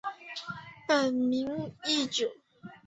[0.87, 2.31] 本名义久。